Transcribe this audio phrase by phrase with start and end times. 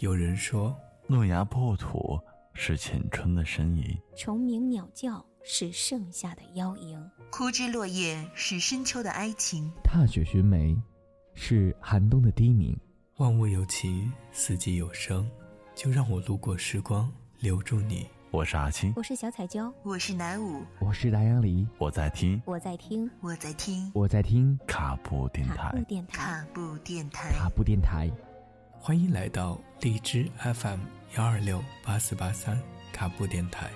[0.00, 0.74] 有人说，
[1.06, 2.18] 诺亚破土
[2.54, 3.84] 是青春的呻吟，
[4.16, 6.98] 虫鸣鸟叫是盛夏的邀迎，
[7.30, 10.74] 枯枝落叶是深秋的哀情，踏雪寻梅
[11.34, 12.74] 是寒冬的低鸣。
[13.18, 15.30] 万物有情，四季有声，
[15.74, 18.06] 就让我路过时光，留住你。
[18.30, 25.84] 我是阿青，我是小彩椒，我是南舞，我是达阳梨，我在听，我在听，我在听，我在听卡布电卡布。
[25.84, 26.16] 电台。
[26.16, 27.28] 卡布电台。
[27.32, 28.10] 卡布电台。
[28.82, 30.80] 欢迎来到荔枝 FM
[31.18, 32.58] 幺二六八四八三
[32.90, 33.70] 卡布电台。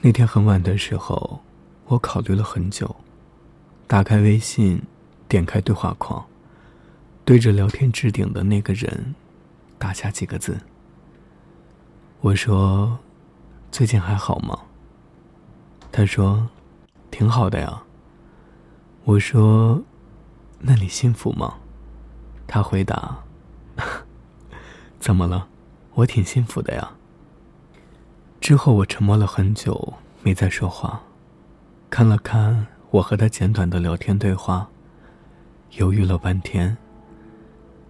[0.00, 1.40] 那天很晚的时候，
[1.86, 2.94] 我考虑了很久，
[3.88, 4.80] 打开微信，
[5.26, 6.24] 点开对话框。
[7.24, 9.14] 对着聊天置顶的那个人，
[9.78, 10.58] 打下几个字。
[12.20, 12.98] 我说
[13.72, 14.58] ：“最近还好吗？”
[15.90, 16.48] 他说
[17.10, 17.82] ：“挺好的呀。”
[19.04, 19.82] 我说
[20.60, 21.54] ：“那你幸福吗？”
[22.46, 23.18] 他回答
[25.00, 25.48] ：“怎么了？
[25.94, 26.92] 我挺幸福的呀。”
[28.38, 31.00] 之后我沉默了很久，没再说话，
[31.88, 34.68] 看了看我和他简短的聊天对话，
[35.72, 36.76] 犹豫了半天。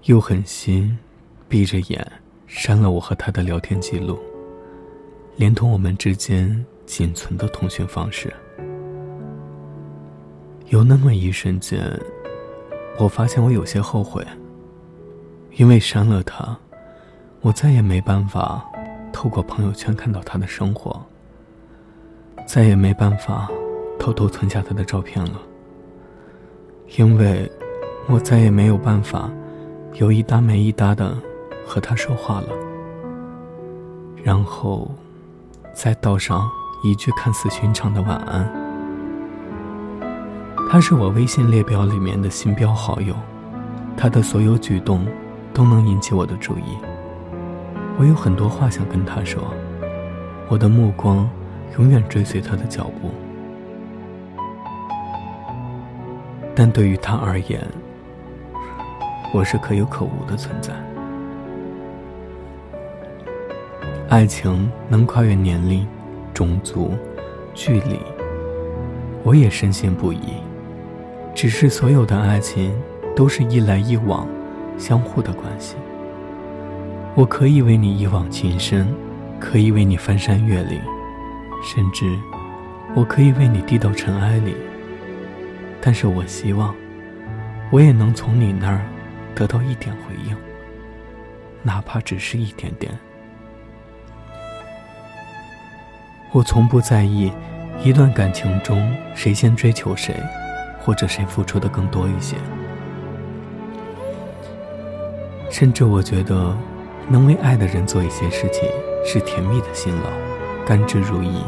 [0.05, 0.99] 又狠心，
[1.49, 2.07] 闭着眼
[2.47, 4.19] 删了我和他的聊天记录，
[5.35, 8.31] 连同我们之间仅存的通讯方式。
[10.67, 11.81] 有那么一瞬间，
[12.99, 14.23] 我发现我有些后悔，
[15.57, 16.55] 因为删了他，
[17.41, 18.63] 我再也没办法
[19.11, 21.03] 透过朋友圈看到他的生活，
[22.47, 23.51] 再也没办法
[23.99, 25.41] 偷偷存下他的照片了，
[26.99, 27.51] 因为
[28.07, 29.33] 我再也没有办法。
[29.95, 31.17] 有一搭没一搭的
[31.65, 32.49] 和他说话了，
[34.25, 34.91] 然后
[35.73, 36.51] 再道上
[36.83, 38.45] 一句看似寻常的晚安。
[40.69, 43.15] 他是我微信列表里面的新标好友，
[43.97, 45.07] 他的所有举动
[45.53, 46.77] 都能引起我的注意。
[47.97, 49.41] 我有很多话想跟他说，
[50.49, 51.31] 我的目光
[51.79, 53.13] 永远追随他的脚步，
[56.53, 57.65] 但对于他而言。
[59.35, 60.73] 我是可有可无的存在。
[64.09, 65.85] 爱情能跨越年龄、
[66.33, 66.93] 种族、
[67.53, 67.99] 距离，
[69.25, 70.21] 我也深信不疑。
[71.35, 72.73] 只是所有的爱情
[73.17, 74.25] 都是一来一往、
[74.79, 75.75] 相互的关系。
[77.17, 78.87] 我可以为你一往情深，
[79.41, 80.81] 可以为你翻山越岭，
[81.61, 82.07] 甚至
[82.95, 84.55] 我可以为你低到尘埃里。
[85.81, 86.73] 但是我希望，
[87.73, 88.81] 我也能从你那儿。
[89.35, 90.37] 得到一点回应，
[91.63, 92.97] 哪怕只是一点点。
[96.33, 97.33] 我从不在意
[97.83, 100.15] 一段感情中谁先追求谁，
[100.81, 102.37] 或者谁付出的更多一些。
[105.51, 106.57] 甚至我觉得，
[107.09, 108.69] 能为爱的人做一些事情
[109.05, 110.11] 是甜蜜的辛劳，
[110.67, 111.45] 甘之如饴。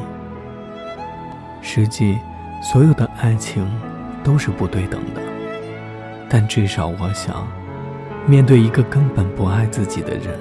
[1.61, 2.19] 实际，
[2.63, 3.69] 所有的爱情
[4.23, 5.21] 都是不对等的，
[6.29, 7.47] 但至少我想。
[8.29, 10.37] 面对一个根本不爱自己的人，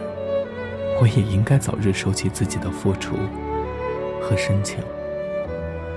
[0.99, 3.15] 我也应该早日收起自己的付出
[4.19, 4.79] 和深情。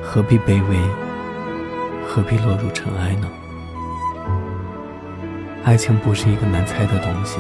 [0.03, 0.77] 何必卑微？
[2.07, 3.29] 何必落入尘埃呢？
[5.65, 7.39] 爱情不是一个难猜的东西，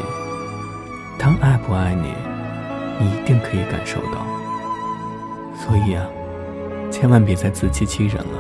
[1.19, 2.15] 他爱不爱你，
[2.99, 4.27] 你一定可以感受到。
[5.55, 6.07] 所以啊，
[6.91, 8.39] 千万别再自欺欺人了，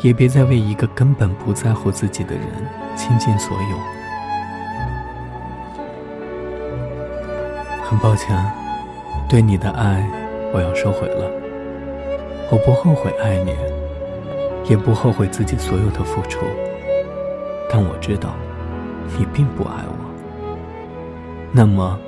[0.00, 2.46] 也别再为一个根本不在乎自己的人
[2.96, 3.99] 倾尽所有。
[7.90, 8.40] 很抱歉，
[9.28, 10.08] 对你的爱，
[10.54, 11.28] 我要收回了。
[12.48, 13.52] 我不后悔爱你，
[14.70, 16.38] 也不后悔自己所有的付出。
[17.68, 18.36] 但我知道，
[19.18, 19.94] 你并不爱我。
[21.50, 21.98] 那么，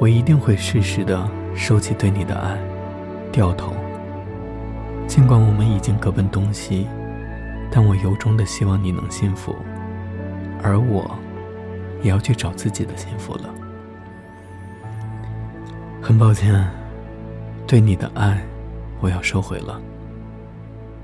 [0.00, 1.22] 我一定会适时的
[1.54, 2.56] 收起对你的爱，
[3.30, 3.74] 掉头。
[5.06, 6.86] 尽管我们已经各奔东西，
[7.70, 9.54] 但我由衷的希望你能幸福，
[10.62, 11.14] 而我，
[12.00, 13.54] 也要去找自己的幸福了。
[16.06, 16.70] 很抱歉，
[17.66, 18.38] 对你的爱，
[19.00, 19.80] 我要收回了。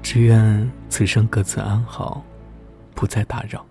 [0.02, 2.22] 只愿此生各自安好，
[2.94, 3.64] 不再打扰。